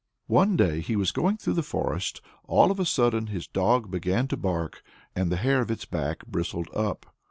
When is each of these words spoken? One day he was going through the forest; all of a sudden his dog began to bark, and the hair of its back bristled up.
One 0.25 0.57
day 0.57 0.79
he 0.79 0.95
was 0.95 1.11
going 1.11 1.37
through 1.37 1.53
the 1.53 1.61
forest; 1.61 2.21
all 2.45 2.71
of 2.71 2.79
a 2.79 2.87
sudden 2.87 3.27
his 3.27 3.45
dog 3.45 3.91
began 3.91 4.27
to 4.29 4.35
bark, 4.35 4.81
and 5.15 5.31
the 5.31 5.37
hair 5.37 5.61
of 5.61 5.69
its 5.69 5.85
back 5.85 6.25
bristled 6.25 6.69
up. 6.73 7.13